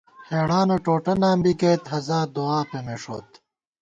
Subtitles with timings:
[0.29, 3.29] ہېڑانہ ٹوٹہ نام بی گئیت، ہزار دُعا پېمېݭوت